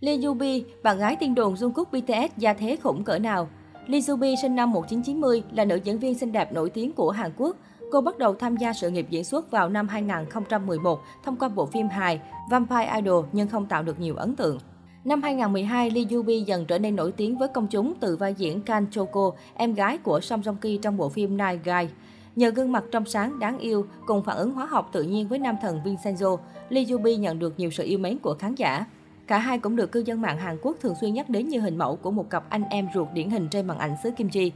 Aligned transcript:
Lee 0.00 0.18
Yubi, 0.24 0.64
bạn 0.82 0.98
gái 0.98 1.16
tiên 1.16 1.34
đồn 1.34 1.54
Jungkook 1.54 1.84
BTS 1.84 2.36
gia 2.36 2.52
thế 2.52 2.76
khủng 2.82 3.04
cỡ 3.04 3.18
nào? 3.18 3.48
Lee 3.86 4.00
Yubi 4.08 4.34
sinh 4.42 4.56
năm 4.56 4.72
1990 4.72 5.42
là 5.52 5.64
nữ 5.64 5.76
diễn 5.76 5.98
viên 5.98 6.14
xinh 6.14 6.32
đẹp 6.32 6.52
nổi 6.52 6.70
tiếng 6.70 6.92
của 6.92 7.10
Hàn 7.10 7.30
Quốc. 7.36 7.56
Cô 7.92 8.00
bắt 8.00 8.18
đầu 8.18 8.34
tham 8.34 8.56
gia 8.56 8.72
sự 8.72 8.90
nghiệp 8.90 9.06
diễn 9.10 9.24
xuất 9.24 9.50
vào 9.50 9.68
năm 9.68 9.88
2011 9.88 11.00
thông 11.24 11.36
qua 11.36 11.48
bộ 11.48 11.66
phim 11.66 11.88
hài 11.88 12.20
Vampire 12.50 12.92
Idol 12.94 13.24
nhưng 13.32 13.48
không 13.48 13.66
tạo 13.66 13.82
được 13.82 14.00
nhiều 14.00 14.16
ấn 14.16 14.36
tượng. 14.36 14.58
Năm 15.04 15.22
2012, 15.22 15.90
Lee 15.90 16.04
Yubi 16.10 16.40
dần 16.40 16.64
trở 16.64 16.78
nên 16.78 16.96
nổi 16.96 17.12
tiếng 17.12 17.38
với 17.38 17.48
công 17.48 17.66
chúng 17.66 17.94
từ 18.00 18.16
vai 18.16 18.34
diễn 18.34 18.60
Kan 18.60 18.86
Choco, 18.90 19.30
em 19.54 19.74
gái 19.74 19.98
của 19.98 20.20
Song 20.20 20.40
Joong 20.40 20.56
Ki 20.56 20.78
trong 20.82 20.96
bộ 20.96 21.08
phim 21.08 21.36
Night 21.36 21.64
Guy. 21.64 21.88
Nhờ 22.36 22.48
gương 22.48 22.72
mặt 22.72 22.84
trong 22.90 23.04
sáng, 23.04 23.38
đáng 23.38 23.58
yêu, 23.58 23.86
cùng 24.06 24.22
phản 24.24 24.36
ứng 24.36 24.52
hóa 24.52 24.66
học 24.66 24.90
tự 24.92 25.02
nhiên 25.02 25.28
với 25.28 25.38
nam 25.38 25.56
thần 25.62 25.80
Vincenzo, 25.84 26.36
Lee 26.68 26.84
Yubi 26.90 27.16
nhận 27.16 27.38
được 27.38 27.54
nhiều 27.56 27.70
sự 27.70 27.84
yêu 27.84 27.98
mến 27.98 28.18
của 28.18 28.34
khán 28.34 28.54
giả. 28.54 28.86
Cả 29.26 29.38
hai 29.38 29.58
cũng 29.58 29.76
được 29.76 29.92
cư 29.92 30.02
dân 30.06 30.20
mạng 30.20 30.38
Hàn 30.38 30.58
Quốc 30.62 30.76
thường 30.80 30.94
xuyên 31.00 31.14
nhắc 31.14 31.28
đến 31.28 31.48
như 31.48 31.60
hình 31.60 31.78
mẫu 31.78 31.96
của 31.96 32.10
một 32.10 32.30
cặp 32.30 32.50
anh 32.50 32.62
em 32.70 32.88
ruột 32.94 33.08
điển 33.12 33.30
hình 33.30 33.48
trên 33.48 33.66
màn 33.66 33.78
ảnh 33.78 33.96
xứ 34.02 34.10
Kim 34.10 34.28
Chi. 34.28 34.52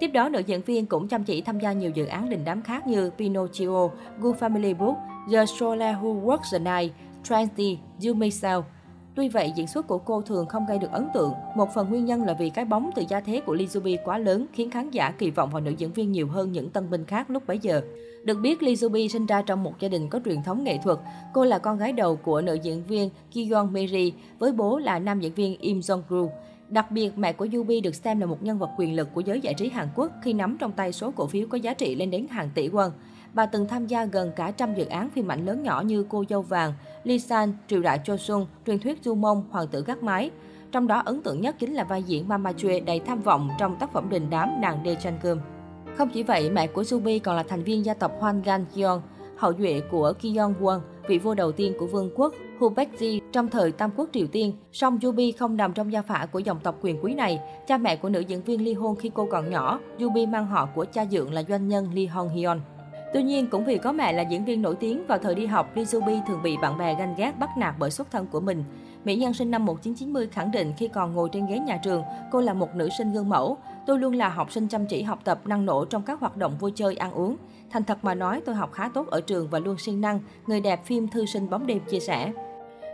Tiếp 0.00 0.08
đó, 0.08 0.28
nữ 0.28 0.38
diễn 0.38 0.62
viên 0.62 0.86
cũng 0.86 1.08
chăm 1.08 1.24
chỉ 1.24 1.42
tham 1.42 1.60
gia 1.60 1.72
nhiều 1.72 1.90
dự 1.90 2.06
án 2.06 2.28
đình 2.28 2.44
đám 2.44 2.62
khác 2.62 2.86
như 2.86 3.10
Pinocchio, 3.18 3.88
Good 4.20 4.36
Family 4.36 4.76
Book, 4.76 4.96
The 5.32 5.46
Solar 5.46 5.96
Who 5.96 6.24
Works 6.24 6.52
the 6.52 6.58
Night, 6.58 6.94
Twenty, 7.28 7.76
You 8.06 8.14
May 8.14 8.30
Sell. 8.30 8.60
Tuy 9.16 9.28
vậy, 9.28 9.52
diễn 9.56 9.66
xuất 9.66 9.86
của 9.86 9.98
cô 9.98 10.22
thường 10.22 10.46
không 10.46 10.66
gây 10.68 10.78
được 10.78 10.92
ấn 10.92 11.08
tượng. 11.14 11.32
Một 11.56 11.68
phần 11.74 11.88
nguyên 11.90 12.04
nhân 12.04 12.24
là 12.24 12.34
vì 12.38 12.50
cái 12.50 12.64
bóng 12.64 12.90
từ 12.94 13.02
gia 13.08 13.20
thế 13.20 13.40
của 13.40 13.54
Lee 13.54 13.96
quá 14.04 14.18
lớn 14.18 14.46
khiến 14.52 14.70
khán 14.70 14.90
giả 14.90 15.10
kỳ 15.10 15.30
vọng 15.30 15.50
vào 15.50 15.60
nữ 15.60 15.70
diễn 15.70 15.92
viên 15.92 16.12
nhiều 16.12 16.28
hơn 16.28 16.52
những 16.52 16.70
tân 16.70 16.90
binh 16.90 17.04
khác 17.04 17.30
lúc 17.30 17.46
bấy 17.46 17.58
giờ. 17.58 17.82
Được 18.24 18.34
biết, 18.34 18.62
Lee 18.62 19.08
sinh 19.08 19.26
ra 19.26 19.42
trong 19.42 19.62
một 19.62 19.80
gia 19.80 19.88
đình 19.88 20.08
có 20.08 20.20
truyền 20.24 20.42
thống 20.42 20.64
nghệ 20.64 20.78
thuật. 20.84 20.98
Cô 21.32 21.44
là 21.44 21.58
con 21.58 21.78
gái 21.78 21.92
đầu 21.92 22.16
của 22.16 22.40
nữ 22.40 22.54
diễn 22.54 22.82
viên 22.86 23.10
Kiyon 23.34 23.72
Meri 23.72 24.12
với 24.38 24.52
bố 24.52 24.78
là 24.78 24.98
nam 24.98 25.20
diễn 25.20 25.34
viên 25.34 25.58
Im 25.60 25.80
Jong-ru. 25.80 26.28
Đặc 26.68 26.90
biệt, 26.90 27.18
mẹ 27.18 27.32
của 27.32 27.46
Yubi 27.52 27.80
được 27.80 27.94
xem 27.94 28.20
là 28.20 28.26
một 28.26 28.42
nhân 28.42 28.58
vật 28.58 28.70
quyền 28.78 28.96
lực 28.96 29.08
của 29.14 29.20
giới 29.20 29.40
giải 29.40 29.54
trí 29.54 29.68
Hàn 29.68 29.88
Quốc 29.94 30.12
khi 30.22 30.32
nắm 30.32 30.56
trong 30.60 30.72
tay 30.72 30.92
số 30.92 31.10
cổ 31.16 31.26
phiếu 31.26 31.46
có 31.50 31.58
giá 31.58 31.74
trị 31.74 31.94
lên 31.94 32.10
đến 32.10 32.26
hàng 32.30 32.50
tỷ 32.54 32.68
won. 32.68 32.90
Bà 33.34 33.46
từng 33.46 33.68
tham 33.68 33.86
gia 33.86 34.04
gần 34.04 34.32
cả 34.36 34.50
trăm 34.50 34.74
dự 34.74 34.84
án 34.84 35.10
phim 35.10 35.28
ảnh 35.28 35.46
lớn 35.46 35.62
nhỏ 35.62 35.80
như 35.80 36.06
Cô 36.08 36.24
dâu 36.28 36.42
vàng, 36.42 36.72
Lee 37.04 37.18
San, 37.18 37.52
Triều 37.68 37.82
đại 37.82 38.00
Cho 38.04 38.16
Xuân, 38.16 38.46
truyền 38.66 38.78
thuyết 38.78 38.98
Du 39.02 39.14
Mông, 39.14 39.44
Hoàng 39.50 39.68
tử 39.68 39.84
gác 39.86 40.02
mái. 40.02 40.30
Trong 40.72 40.86
đó 40.86 41.02
ấn 41.04 41.22
tượng 41.22 41.40
nhất 41.40 41.56
chính 41.58 41.74
là 41.74 41.84
vai 41.84 42.02
diễn 42.02 42.28
Mama 42.28 42.52
Chue 42.52 42.80
đầy 42.80 43.00
tham 43.00 43.22
vọng 43.22 43.48
trong 43.58 43.76
tác 43.76 43.92
phẩm 43.92 44.08
đình 44.10 44.30
đám 44.30 44.60
nàng 44.60 44.82
Dae 44.84 44.94
Chan 44.94 45.18
Kum. 45.22 45.38
Không 45.96 46.08
chỉ 46.14 46.22
vậy, 46.22 46.50
mẹ 46.50 46.66
của 46.66 46.84
Subi 46.84 47.18
còn 47.18 47.36
là 47.36 47.42
thành 47.42 47.62
viên 47.62 47.84
gia 47.84 47.94
tộc 47.94 48.12
Hoan 48.20 48.42
Gan 48.42 48.64
Kyeong, 48.74 49.02
hậu 49.36 49.52
duệ 49.58 49.82
của 49.90 50.12
Kyeong 50.22 50.54
Won, 50.60 50.80
vị 51.08 51.18
vua 51.18 51.34
đầu 51.34 51.52
tiên 51.52 51.72
của 51.78 51.86
vương 51.86 52.10
quốc 52.16 52.34
Hubekji 52.58 53.20
trong 53.32 53.48
thời 53.48 53.72
Tam 53.72 53.90
Quốc 53.96 54.08
Triều 54.12 54.26
Tiên. 54.26 54.52
Song 54.72 54.98
Yubi 55.02 55.32
không 55.32 55.56
nằm 55.56 55.72
trong 55.72 55.92
gia 55.92 56.02
phả 56.02 56.26
của 56.32 56.38
dòng 56.38 56.60
tộc 56.62 56.78
quyền 56.82 57.04
quý 57.04 57.14
này. 57.14 57.40
Cha 57.66 57.78
mẹ 57.78 57.96
của 57.96 58.08
nữ 58.08 58.20
diễn 58.20 58.42
viên 58.42 58.64
ly 58.64 58.72
hôn 58.72 58.96
khi 58.96 59.10
cô 59.14 59.26
còn 59.30 59.50
nhỏ. 59.50 59.80
Yubi 60.00 60.26
mang 60.26 60.46
họ 60.46 60.68
của 60.74 60.84
cha 60.84 61.04
dượng 61.10 61.32
là 61.32 61.42
doanh 61.48 61.68
nhân 61.68 61.88
Lee 61.94 62.06
Hong 62.06 62.28
Hyun. 62.28 62.60
Tuy 63.14 63.22
nhiên, 63.22 63.46
cũng 63.46 63.64
vì 63.64 63.78
có 63.78 63.92
mẹ 63.92 64.12
là 64.12 64.22
diễn 64.22 64.44
viên 64.44 64.62
nổi 64.62 64.74
tiếng, 64.74 65.06
vào 65.06 65.18
thời 65.18 65.34
đi 65.34 65.46
học, 65.46 65.76
Lee 65.76 65.84
Zubi 65.84 66.20
thường 66.26 66.42
bị 66.42 66.56
bạn 66.56 66.78
bè 66.78 66.94
ganh 66.94 67.14
ghét 67.18 67.32
bắt 67.38 67.50
nạt 67.58 67.74
bởi 67.78 67.90
xuất 67.90 68.10
thân 68.10 68.26
của 68.26 68.40
mình. 68.40 68.64
Mỹ 69.04 69.16
nhân 69.16 69.34
sinh 69.34 69.50
năm 69.50 69.66
1990 69.66 70.28
khẳng 70.32 70.50
định 70.50 70.72
khi 70.76 70.88
còn 70.88 71.14
ngồi 71.14 71.28
trên 71.32 71.46
ghế 71.46 71.58
nhà 71.58 71.76
trường, 71.76 72.02
cô 72.30 72.40
là 72.40 72.54
một 72.54 72.74
nữ 72.74 72.88
sinh 72.98 73.12
gương 73.12 73.28
mẫu. 73.28 73.56
Tôi 73.86 73.98
luôn 73.98 74.14
là 74.14 74.28
học 74.28 74.52
sinh 74.52 74.68
chăm 74.68 74.86
chỉ 74.86 75.02
học 75.02 75.18
tập, 75.24 75.40
năng 75.44 75.66
nổ 75.66 75.84
trong 75.84 76.02
các 76.02 76.20
hoạt 76.20 76.36
động 76.36 76.56
vui 76.60 76.72
chơi, 76.74 76.96
ăn 76.96 77.12
uống. 77.12 77.36
Thành 77.70 77.84
thật 77.84 77.98
mà 78.04 78.14
nói, 78.14 78.40
tôi 78.46 78.54
học 78.54 78.72
khá 78.72 78.88
tốt 78.94 79.06
ở 79.10 79.20
trường 79.20 79.48
và 79.48 79.58
luôn 79.58 79.78
siêng 79.78 80.00
năng, 80.00 80.20
người 80.46 80.60
đẹp 80.60 80.84
phim 80.84 81.08
thư 81.08 81.26
sinh 81.26 81.50
bóng 81.50 81.66
đêm 81.66 81.80
chia 81.90 82.00
sẻ. 82.00 82.32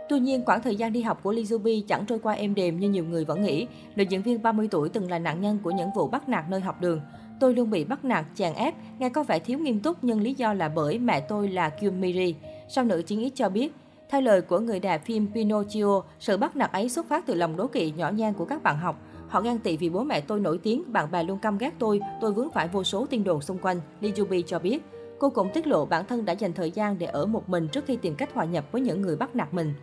Tuy 0.09 0.19
nhiên, 0.19 0.45
khoảng 0.45 0.61
thời 0.61 0.75
gian 0.75 0.93
đi 0.93 1.01
học 1.01 1.19
của 1.23 1.31
Lee 1.31 1.43
Zubi 1.43 1.81
chẳng 1.87 2.05
trôi 2.05 2.19
qua 2.19 2.33
êm 2.33 2.55
đềm 2.55 2.79
như 2.79 2.89
nhiều 2.89 3.05
người 3.05 3.25
vẫn 3.25 3.43
nghĩ. 3.43 3.67
Nữ 3.95 4.03
diễn 4.09 4.21
viên 4.21 4.41
30 4.41 4.67
tuổi 4.71 4.89
từng 4.89 5.11
là 5.11 5.19
nạn 5.19 5.41
nhân 5.41 5.59
của 5.63 5.71
những 5.71 5.89
vụ 5.95 6.07
bắt 6.07 6.29
nạt 6.29 6.49
nơi 6.49 6.59
học 6.59 6.81
đường. 6.81 7.01
Tôi 7.41 7.53
luôn 7.53 7.69
bị 7.69 7.83
bắt 7.83 8.05
nạt, 8.05 8.25
chèn 8.35 8.53
ép, 8.53 8.73
nghe 8.99 9.09
có 9.09 9.23
vẻ 9.23 9.39
thiếu 9.39 9.59
nghiêm 9.59 9.79
túc 9.79 9.97
nhưng 10.01 10.21
lý 10.21 10.33
do 10.33 10.53
là 10.53 10.69
bởi 10.69 10.99
mẹ 10.99 11.19
tôi 11.19 11.47
là 11.47 11.69
Kim 11.69 12.01
Miri. 12.01 12.35
Sau 12.69 12.83
nữ 12.83 13.01
chiến 13.01 13.19
ít 13.19 13.31
cho 13.35 13.49
biết, 13.49 13.73
theo 14.09 14.21
lời 14.21 14.41
của 14.41 14.59
người 14.59 14.79
đẹp 14.79 15.05
phim 15.05 15.27
Pinocchio, 15.33 16.01
sự 16.19 16.37
bắt 16.37 16.55
nạt 16.55 16.71
ấy 16.71 16.89
xuất 16.89 17.05
phát 17.09 17.25
từ 17.25 17.33
lòng 17.33 17.57
đố 17.57 17.67
kỵ 17.67 17.91
nhỏ 17.91 18.09
nhen 18.09 18.33
của 18.33 18.45
các 18.45 18.63
bạn 18.63 18.77
học. 18.77 19.01
Họ 19.27 19.41
ghen 19.41 19.59
tị 19.59 19.77
vì 19.77 19.89
bố 19.89 20.03
mẹ 20.03 20.21
tôi 20.21 20.39
nổi 20.39 20.57
tiếng, 20.63 20.83
bạn 20.93 21.11
bè 21.11 21.23
luôn 21.23 21.39
căm 21.39 21.57
ghét 21.57 21.73
tôi, 21.79 21.99
tôi 22.21 22.33
vướng 22.33 22.51
phải 22.51 22.67
vô 22.67 22.83
số 22.83 23.05
tin 23.05 23.23
đồn 23.23 23.41
xung 23.41 23.57
quanh, 23.57 23.81
Lee 24.01 24.11
Jubi 24.11 24.41
cho 24.41 24.59
biết. 24.59 24.79
Cô 25.19 25.29
cũng 25.29 25.49
tiết 25.53 25.67
lộ 25.67 25.85
bản 25.85 26.05
thân 26.05 26.25
đã 26.25 26.33
dành 26.33 26.53
thời 26.53 26.71
gian 26.71 26.99
để 26.99 27.05
ở 27.05 27.25
một 27.25 27.49
mình 27.49 27.67
trước 27.67 27.85
khi 27.85 27.95
tìm 27.95 28.15
cách 28.15 28.33
hòa 28.33 28.45
nhập 28.45 28.65
với 28.71 28.81
những 28.81 29.01
người 29.01 29.15
bắt 29.15 29.35
nạt 29.35 29.53
mình. 29.53 29.73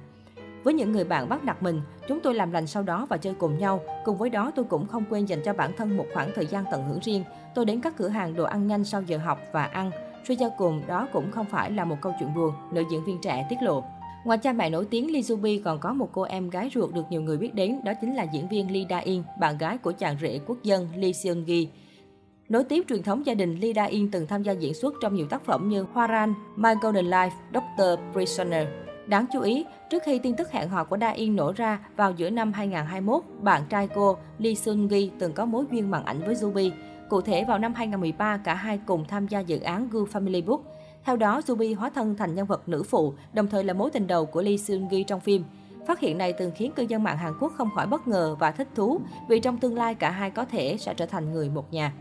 Với 0.64 0.74
những 0.74 0.92
người 0.92 1.04
bạn 1.04 1.28
bắt 1.28 1.44
nạt 1.44 1.62
mình, 1.62 1.80
chúng 2.08 2.20
tôi 2.20 2.34
làm 2.34 2.52
lành 2.52 2.66
sau 2.66 2.82
đó 2.82 3.06
và 3.10 3.16
chơi 3.16 3.34
cùng 3.34 3.58
nhau. 3.58 3.80
Cùng 4.04 4.16
với 4.16 4.30
đó, 4.30 4.52
tôi 4.56 4.64
cũng 4.64 4.86
không 4.86 5.04
quên 5.10 5.24
dành 5.24 5.42
cho 5.44 5.52
bản 5.52 5.72
thân 5.76 5.96
một 5.96 6.06
khoảng 6.14 6.30
thời 6.34 6.46
gian 6.46 6.64
tận 6.70 6.84
hưởng 6.88 7.00
riêng. 7.02 7.24
Tôi 7.54 7.64
đến 7.64 7.80
các 7.80 7.96
cửa 7.96 8.08
hàng 8.08 8.34
đồ 8.34 8.44
ăn 8.44 8.66
nhanh 8.66 8.84
sau 8.84 9.02
giờ 9.02 9.18
học 9.18 9.38
và 9.52 9.64
ăn. 9.64 9.90
Suy 10.28 10.36
cho 10.36 10.48
cùng, 10.58 10.82
đó 10.86 11.08
cũng 11.12 11.30
không 11.30 11.46
phải 11.46 11.70
là 11.70 11.84
một 11.84 11.96
câu 12.02 12.12
chuyện 12.20 12.34
buồn, 12.34 12.52
nữ 12.72 12.84
diễn 12.90 13.04
viên 13.04 13.20
trẻ 13.20 13.46
tiết 13.50 13.56
lộ. 13.62 13.84
Ngoài 14.24 14.38
cha 14.38 14.52
mẹ 14.52 14.70
nổi 14.70 14.86
tiếng, 14.90 15.12
Lee 15.12 15.22
Zubi 15.22 15.62
còn 15.64 15.78
có 15.78 15.92
một 15.92 16.08
cô 16.12 16.22
em 16.22 16.50
gái 16.50 16.70
ruột 16.74 16.94
được 16.94 17.04
nhiều 17.10 17.22
người 17.22 17.36
biết 17.36 17.54
đến, 17.54 17.80
đó 17.84 17.92
chính 18.00 18.14
là 18.14 18.22
diễn 18.22 18.48
viên 18.48 18.72
Lee 18.72 18.86
Da-in, 18.90 19.22
bạn 19.40 19.58
gái 19.58 19.78
của 19.78 19.92
chàng 19.92 20.16
rể 20.20 20.40
quốc 20.46 20.62
dân 20.62 20.88
Lee 20.96 21.10
Seung-gi. 21.10 21.66
Nối 22.48 22.64
tiếp 22.64 22.84
truyền 22.88 23.02
thống 23.02 23.26
gia 23.26 23.34
đình, 23.34 23.60
Lee 23.60 23.72
Da-in 23.72 24.10
từng 24.10 24.26
tham 24.26 24.42
gia 24.42 24.52
diễn 24.52 24.74
xuất 24.74 24.94
trong 25.02 25.14
nhiều 25.14 25.26
tác 25.26 25.44
phẩm 25.44 25.68
như 25.68 25.86
Hoa 25.92 26.06
Ran, 26.06 26.34
My 26.56 26.70
Golden 26.82 27.10
Life, 27.10 27.30
Doctor 27.54 27.98
Prisoner. 28.12 28.87
Đáng 29.08 29.26
chú 29.32 29.40
ý, 29.40 29.64
trước 29.90 30.02
khi 30.02 30.18
tin 30.18 30.34
tức 30.36 30.50
hẹn 30.52 30.68
hò 30.68 30.84
của 30.84 30.98
Da 31.00 31.08
In 31.08 31.36
nổ 31.36 31.52
ra 31.56 31.78
vào 31.96 32.12
giữa 32.12 32.30
năm 32.30 32.52
2021, 32.52 33.22
bạn 33.40 33.62
trai 33.68 33.88
cô 33.94 34.16
Lee 34.38 34.54
Sun 34.54 34.88
Gi 34.88 35.10
từng 35.18 35.32
có 35.32 35.44
mối 35.44 35.64
duyên 35.70 35.90
màn 35.90 36.04
ảnh 36.04 36.20
với 36.26 36.34
Zubi. 36.34 36.70
Cụ 37.08 37.20
thể 37.20 37.44
vào 37.44 37.58
năm 37.58 37.74
2013, 37.74 38.40
cả 38.44 38.54
hai 38.54 38.80
cùng 38.86 39.04
tham 39.08 39.28
gia 39.28 39.40
dự 39.40 39.60
án 39.60 39.88
Good 39.90 40.08
Family 40.08 40.44
Book. 40.44 40.60
Theo 41.04 41.16
đó, 41.16 41.40
Zubi 41.46 41.76
hóa 41.76 41.90
thân 41.90 42.16
thành 42.16 42.34
nhân 42.34 42.46
vật 42.46 42.68
nữ 42.68 42.82
phụ, 42.82 43.14
đồng 43.32 43.46
thời 43.46 43.64
là 43.64 43.72
mối 43.72 43.90
tình 43.90 44.06
đầu 44.06 44.26
của 44.26 44.42
Lee 44.42 44.56
Sun 44.56 44.88
Gi 44.90 45.02
trong 45.06 45.20
phim. 45.20 45.44
Phát 45.86 46.00
hiện 46.00 46.18
này 46.18 46.32
từng 46.32 46.52
khiến 46.54 46.72
cư 46.76 46.82
dân 46.82 47.02
mạng 47.02 47.18
Hàn 47.18 47.32
Quốc 47.40 47.52
không 47.56 47.70
khỏi 47.74 47.86
bất 47.86 48.08
ngờ 48.08 48.36
và 48.38 48.50
thích 48.50 48.68
thú 48.74 49.00
vì 49.28 49.40
trong 49.40 49.58
tương 49.58 49.76
lai 49.76 49.94
cả 49.94 50.10
hai 50.10 50.30
có 50.30 50.44
thể 50.44 50.76
sẽ 50.78 50.94
trở 50.94 51.06
thành 51.06 51.32
người 51.32 51.48
một 51.48 51.72
nhà. 51.72 51.92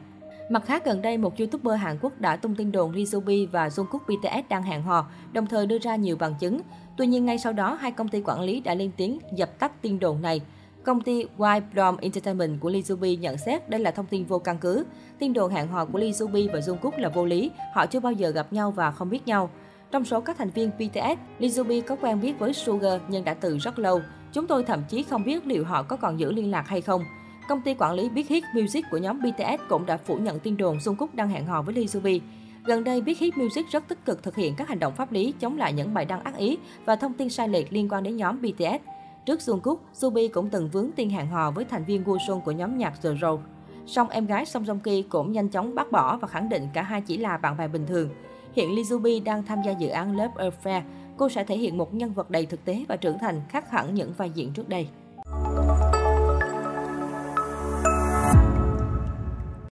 Mặt 0.49 0.65
khác, 0.65 0.85
gần 0.85 1.01
đây 1.01 1.17
một 1.17 1.37
YouTuber 1.37 1.79
Hàn 1.79 1.97
Quốc 2.01 2.21
đã 2.21 2.35
tung 2.35 2.55
tin 2.55 2.71
đồn 2.71 2.91
Lee 2.91 3.03
Zubi 3.03 3.47
và 3.51 3.67
Jungkook 3.67 3.99
BTS 3.99 4.49
đang 4.49 4.63
hẹn 4.63 4.81
hò, 4.81 5.09
đồng 5.33 5.47
thời 5.47 5.65
đưa 5.65 5.77
ra 5.79 5.95
nhiều 5.95 6.15
bằng 6.19 6.35
chứng. 6.39 6.61
Tuy 6.97 7.07
nhiên, 7.07 7.25
ngay 7.25 7.37
sau 7.37 7.53
đó, 7.53 7.73
hai 7.73 7.91
công 7.91 8.07
ty 8.07 8.21
quản 8.25 8.41
lý 8.41 8.59
đã 8.59 8.75
lên 8.75 8.91
tiếng 8.97 9.19
dập 9.35 9.59
tắt 9.59 9.81
tin 9.81 9.99
đồn 9.99 10.21
này. 10.21 10.41
Công 10.83 11.01
ty 11.01 11.25
White 11.37 11.97
Entertainment 12.01 12.59
của 12.61 12.69
Lee 12.69 12.81
Zubi 12.81 13.19
nhận 13.19 13.37
xét 13.37 13.69
đây 13.69 13.79
là 13.79 13.91
thông 13.91 14.05
tin 14.05 14.25
vô 14.25 14.39
căn 14.39 14.57
cứ. 14.57 14.85
Tin 15.19 15.33
đồn 15.33 15.51
hẹn 15.51 15.67
hò 15.67 15.85
của 15.85 15.99
Lee 15.99 16.11
Zubi 16.11 16.51
và 16.53 16.59
Jungkook 16.59 16.99
là 16.99 17.09
vô 17.09 17.25
lý, 17.25 17.51
họ 17.73 17.85
chưa 17.85 17.99
bao 17.99 18.11
giờ 18.11 18.29
gặp 18.29 18.53
nhau 18.53 18.71
và 18.71 18.91
không 18.91 19.09
biết 19.09 19.27
nhau. 19.27 19.49
Trong 19.91 20.05
số 20.05 20.21
các 20.21 20.37
thành 20.37 20.49
viên 20.49 20.71
BTS, 20.77 21.19
Lee 21.39 21.49
Zubi 21.49 21.81
có 21.81 21.95
quen 21.95 22.21
biết 22.21 22.39
với 22.39 22.53
Sugar 22.53 23.01
nhưng 23.07 23.23
đã 23.23 23.33
từ 23.33 23.57
rất 23.57 23.79
lâu. 23.79 24.01
Chúng 24.33 24.47
tôi 24.47 24.63
thậm 24.63 24.83
chí 24.89 25.03
không 25.03 25.23
biết 25.23 25.47
liệu 25.47 25.65
họ 25.65 25.83
có 25.83 25.95
còn 25.95 26.19
giữ 26.19 26.31
liên 26.31 26.51
lạc 26.51 26.67
hay 26.67 26.81
không. 26.81 27.03
Công 27.47 27.61
ty 27.61 27.73
quản 27.73 27.93
lý 27.93 28.09
Big 28.09 28.25
Hit 28.29 28.43
Music 28.53 28.85
của 28.91 28.97
nhóm 28.97 29.19
BTS 29.19 29.61
cũng 29.69 29.85
đã 29.85 29.97
phủ 29.97 30.15
nhận 30.15 30.39
tin 30.39 30.57
đồn 30.57 30.77
Jungkook 30.77 31.07
đang 31.13 31.29
hẹn 31.29 31.45
hò 31.45 31.61
với 31.61 31.75
Lee 31.75 31.85
Zubi. 31.85 32.19
Gần 32.65 32.83
đây, 32.83 33.01
Big 33.01 33.15
Hit 33.19 33.37
Music 33.37 33.65
rất 33.71 33.87
tích 33.87 34.05
cực 34.05 34.23
thực 34.23 34.35
hiện 34.35 34.55
các 34.55 34.67
hành 34.67 34.79
động 34.79 34.93
pháp 34.95 35.11
lý 35.11 35.33
chống 35.39 35.57
lại 35.57 35.73
những 35.73 35.93
bài 35.93 36.05
đăng 36.05 36.23
ác 36.23 36.37
ý 36.37 36.57
và 36.85 36.95
thông 36.95 37.13
tin 37.13 37.29
sai 37.29 37.49
lệch 37.49 37.73
liên 37.73 37.89
quan 37.89 38.03
đến 38.03 38.17
nhóm 38.17 38.41
BTS. 38.41 38.83
Trước 39.25 39.39
Jungkook, 39.39 39.77
Subi 39.93 40.27
cũng 40.27 40.49
từng 40.49 40.69
vướng 40.69 40.91
tin 40.95 41.09
hẹn 41.09 41.27
hò 41.27 41.51
với 41.51 41.65
thành 41.65 41.85
viên 41.85 42.03
Woo 42.03 42.39
của 42.39 42.51
nhóm 42.51 42.77
nhạc 42.77 43.01
The 43.01 43.09
Road. 43.21 43.39
Song 43.85 44.09
em 44.09 44.25
gái 44.25 44.45
Song 44.45 44.63
Joong 44.63 44.79
Ki 44.79 45.01
cũng 45.01 45.31
nhanh 45.31 45.49
chóng 45.49 45.75
bác 45.75 45.91
bỏ 45.91 46.17
và 46.17 46.27
khẳng 46.27 46.49
định 46.49 46.67
cả 46.73 46.81
hai 46.81 47.01
chỉ 47.01 47.17
là 47.17 47.37
bạn 47.37 47.57
bè 47.57 47.67
bình 47.67 47.85
thường. 47.87 48.09
Hiện 48.53 48.75
Lee 48.75 48.83
Zubi 48.83 49.23
đang 49.23 49.43
tham 49.43 49.59
gia 49.65 49.71
dự 49.71 49.87
án 49.87 50.17
Love 50.17 50.49
Affair. 50.49 50.81
Cô 51.17 51.29
sẽ 51.29 51.43
thể 51.43 51.57
hiện 51.57 51.77
một 51.77 51.93
nhân 51.93 52.13
vật 52.13 52.29
đầy 52.29 52.45
thực 52.45 52.65
tế 52.65 52.85
và 52.87 52.95
trưởng 52.95 53.19
thành 53.19 53.41
khác 53.49 53.71
hẳn 53.71 53.93
những 53.93 54.13
vai 54.17 54.29
diễn 54.29 54.53
trước 54.53 54.69
đây. 54.69 54.87